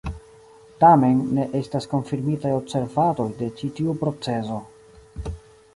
[0.83, 4.59] Tamen, ne estas konfirmitaj observadoj de ĉi tiu procezo.